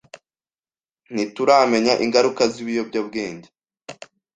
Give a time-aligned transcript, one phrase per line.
[1.13, 3.49] Ntituramenya ingaruka zibiyobyabwenge.